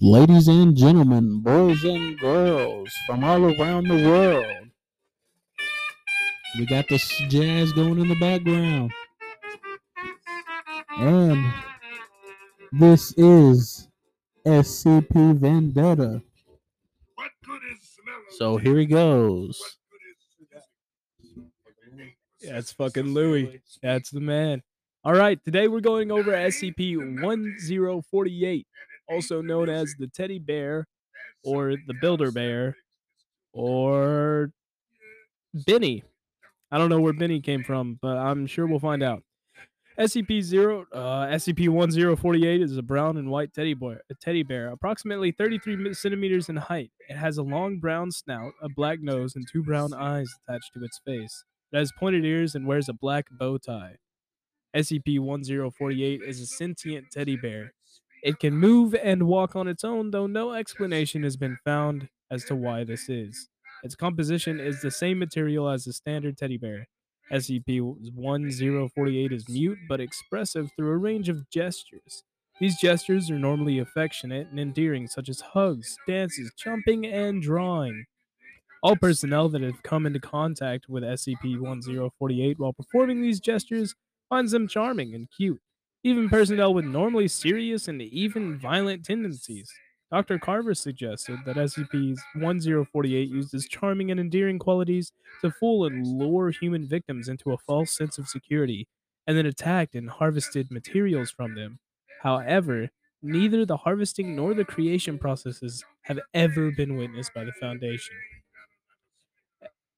[0.00, 4.68] Ladies and gentlemen, boys and girls from all around the world,
[6.56, 8.92] we got this jazz going in the background.
[10.98, 11.52] And
[12.70, 13.88] this is
[14.46, 16.22] SCP Vendetta.
[18.36, 19.60] So here he goes.
[22.40, 23.60] That's fucking Louis.
[23.82, 24.62] That's the man.
[25.02, 28.66] All right, today we're going over SCP 1048,
[29.08, 30.86] also known as the Teddy Bear
[31.44, 32.76] or the Builder Bear
[33.52, 34.50] or
[35.66, 36.04] Benny.
[36.70, 39.22] I don't know where Benny came from, but I'm sure we'll find out.
[39.98, 44.68] SCP 0 uh, SCP 1048 is a brown and white teddy bear, a teddy bear,
[44.68, 46.92] approximately 33 centimeters in height.
[47.08, 50.84] It has a long brown snout, a black nose, and two brown eyes attached to
[50.84, 51.44] its face.
[51.72, 53.96] It has pointed ears and wears a black bow tie.
[54.76, 57.72] SCP 1048 is a sentient teddy bear.
[58.22, 62.44] It can move and walk on its own, though no explanation has been found as
[62.46, 63.48] to why this is.
[63.82, 66.88] Its composition is the same material as the standard teddy bear.
[67.30, 72.24] SCP 1048 is mute but expressive through a range of gestures.
[72.60, 78.06] These gestures are normally affectionate and endearing, such as hugs, dances, jumping, and drawing.
[78.82, 83.94] All personnel that have come into contact with SCP 1048 while performing these gestures
[84.28, 85.60] finds them charming and cute.
[86.08, 89.70] Even personnel with normally serious and even violent tendencies.
[90.10, 90.38] Dr.
[90.38, 96.88] Carver suggested that SCP 1048 uses charming and endearing qualities to fool and lure human
[96.88, 98.88] victims into a false sense of security,
[99.26, 101.78] and then attacked and harvested materials from them.
[102.22, 102.88] However,
[103.20, 108.16] neither the harvesting nor the creation processes have ever been witnessed by the Foundation.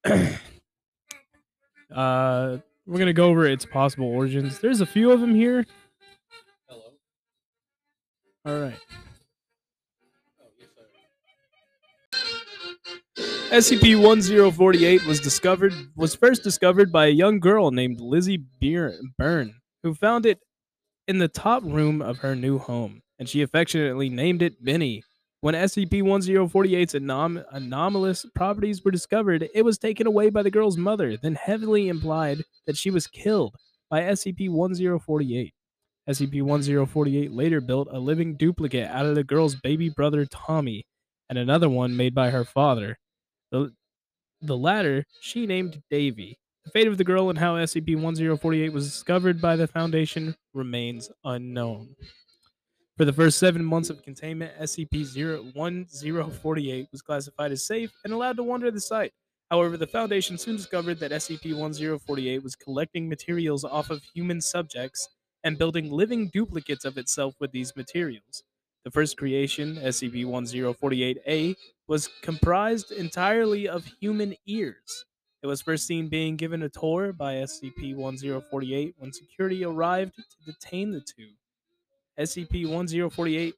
[1.95, 4.59] uh, we're gonna go over its possible origins.
[4.59, 5.65] There's a few of them here.
[8.45, 8.79] All right.
[13.51, 19.93] SCP-1048 was discovered was first discovered by a young girl named Lizzie Beer- Byrne, who
[19.95, 20.39] found it
[21.09, 25.03] in the top room of her new home, and she affectionately named it Benny.
[25.41, 31.17] When SCP-1048's anom- anomalous properties were discovered, it was taken away by the girl's mother,
[31.17, 33.57] then heavily implied that she was killed
[33.91, 35.51] by SCP-1048.
[36.11, 40.85] SCP-1048 later built a living duplicate out of the girl's baby brother Tommy,
[41.29, 42.99] and another one made by her father.
[43.53, 43.73] The,
[44.41, 46.39] the latter she named Davy.
[46.65, 51.97] The fate of the girl and how SCP-1048 was discovered by the Foundation remains unknown.
[52.97, 58.43] For the first seven months of containment, SCP-1048 was classified as safe and allowed to
[58.43, 59.13] wander the site.
[59.51, 65.09] However, the Foundation soon discovered that SCP-1048 was collecting materials off of human subjects
[65.45, 68.43] and building living duplicates of itself with these materials.
[68.85, 71.57] The first creation, SCP-1048-A,
[71.87, 75.05] was comprised entirely of human ears.
[75.43, 80.93] It was first seen being given a tour by SCP-1048 when security arrived to detain
[80.93, 81.33] the two.
[82.19, 83.55] SCP-1048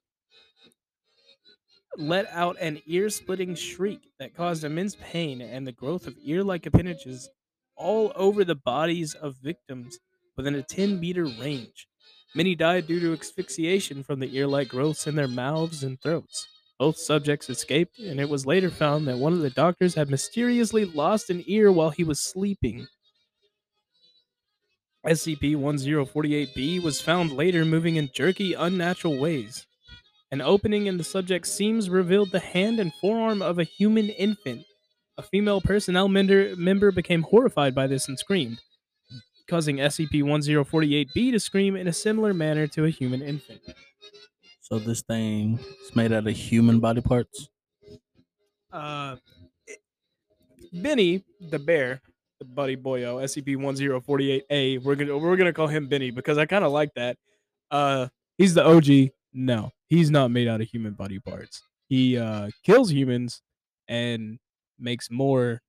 [1.98, 7.28] let out an ear-splitting shriek that caused immense pain and the growth of ear-like appendages
[7.76, 9.98] all over the bodies of victims
[10.36, 11.86] within a 10-meter range.
[12.34, 16.46] Many died due to asphyxiation from the ear-like growths in their mouths and throats.
[16.78, 20.84] Both subjects escaped, and it was later found that one of the doctors had mysteriously
[20.84, 22.88] lost an ear while he was sleeping.
[25.06, 29.66] SCP-1048-B was found later moving in jerky, unnatural ways.
[30.30, 34.64] An opening in the subject's seams revealed the hand and forearm of a human infant.
[35.18, 38.60] A female personnel member became horrified by this and screamed,
[39.52, 43.60] causing SCP-1048-B to scream in a similar manner to a human infant.
[44.62, 47.50] So this thing is made out of human body parts.
[48.72, 49.16] Uh,
[50.72, 52.00] Benny the bear,
[52.38, 54.78] the buddy boyo, SCP-1048-A.
[54.78, 57.18] We're gonna we're gonna call him Benny because I kind of like that.
[57.70, 58.08] Uh,
[58.38, 59.12] he's the OG.
[59.34, 61.60] No, he's not made out of human body parts.
[61.90, 63.42] He uh kills humans
[63.86, 64.38] and
[64.78, 65.60] makes more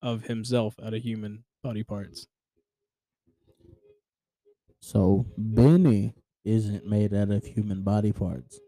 [0.00, 2.26] of himself out of human body parts.
[4.86, 8.60] So Benny isn't made out of human body parts,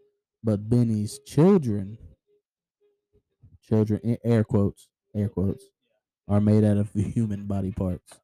[0.43, 1.97] but Benny's children,
[3.63, 5.63] children, in air quotes, air quotes,
[6.27, 8.19] are made out of human body parts.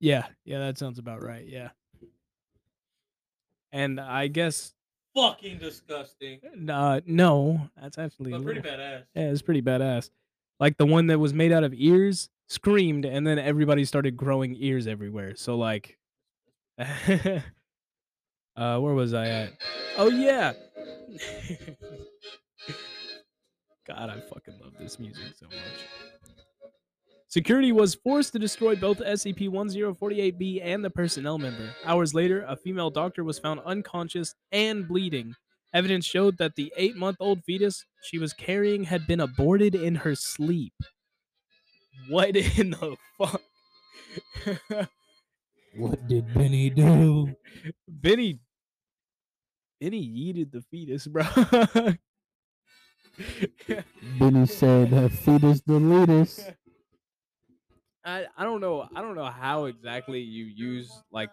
[0.00, 1.46] Yeah, yeah, that sounds about right.
[1.46, 1.68] Yeah.
[3.70, 4.72] And I guess
[5.14, 6.40] Fucking disgusting.
[6.70, 9.02] uh no, that's actually But pretty little- badass.
[9.14, 10.08] Yeah, it's pretty badass.
[10.58, 14.56] Like the one that was made out of ears screamed, and then everybody started growing
[14.58, 15.34] ears everywhere.
[15.36, 15.96] So like,
[16.78, 17.40] uh,
[18.56, 19.52] where was I at?
[19.96, 20.52] Oh yeah.
[23.86, 25.86] God, I fucking love this music so much.
[27.28, 31.70] Security was forced to destroy both SCP-1048-B and the personnel member.
[31.84, 35.36] Hours later, a female doctor was found unconscious and bleeding.
[35.72, 40.74] Evidence showed that the eight-month-old fetus she was carrying had been aborted in her sleep.
[42.08, 43.42] What in the fuck?
[45.74, 47.34] What did Benny do?
[47.88, 48.40] Benny
[49.80, 51.24] Benny yeeted the fetus, bro.
[54.18, 56.40] Benny said, uh, "Fetus the leaders."
[58.04, 61.30] I, I don't know I don't know how exactly you use like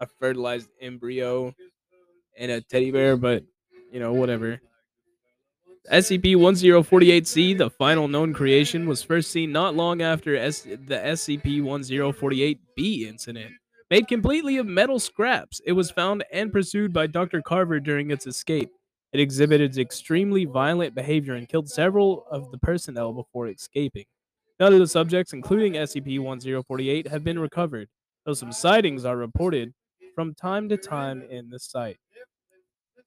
[0.00, 1.54] a fertilized embryo
[2.36, 3.44] in a teddy bear, but
[3.92, 4.60] you know, whatever.
[5.88, 13.52] SCP-1048-C, the final known creation, was first seen not long after S- the SCP-1048-B incident.
[13.90, 17.42] Made completely of metal scraps, it was found and pursued by Dr.
[17.42, 18.70] Carver during its escape.
[19.12, 24.04] It exhibited extremely violent behavior and killed several of the personnel before escaping.
[24.60, 27.88] None of the subjects, including SCP-1048, have been recovered,
[28.24, 29.72] though some sightings are reported
[30.14, 31.96] from time to time in the site.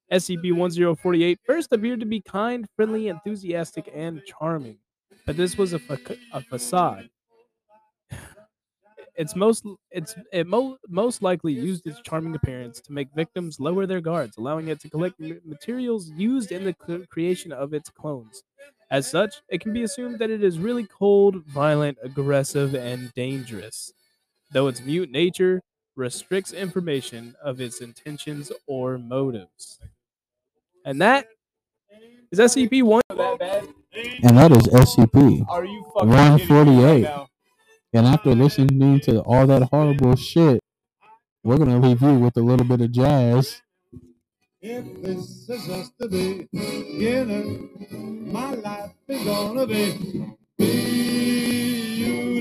[0.10, 4.80] SCP-1048 first appeared to be kind, friendly, enthusiastic, and charming,
[5.26, 7.10] but this was a, fa- a facade.
[9.16, 13.86] It's most it's it mo- most likely used its charming appearance to make victims lower
[13.86, 18.44] their guards, allowing it to collect materials used in the cl- creation of its clones.
[18.92, 23.94] As such, it can be assumed that it is really cold, violent, aggressive, and dangerous,
[24.52, 25.62] though its mute nature
[25.96, 29.80] restricts information of its intentions or motives.
[30.86, 31.28] And that
[32.32, 33.02] is SCP one.
[33.10, 33.68] That bad?
[34.24, 35.46] And that is SCP.
[35.50, 37.08] Are you fucking 148.
[37.94, 40.60] And after listening to all that horrible shit,
[41.44, 43.62] we're gonna leave you with a little bit of jazz.
[44.62, 47.70] If this is just the beginning,
[48.32, 50.26] my life is gonna be
[50.58, 52.34] beautiful.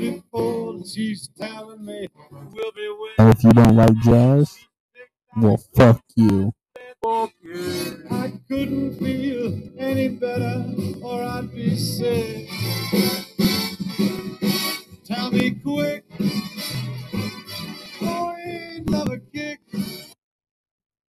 [0.84, 4.58] She's telling me we'll be with And if you don't like jazz,
[5.36, 6.52] well, fuck you.
[8.10, 10.64] I couldn't feel any better,
[11.04, 12.48] or I'd be sick.